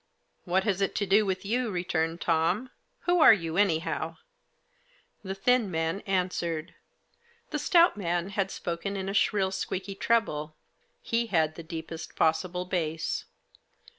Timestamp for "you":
1.45-1.69, 3.33-3.55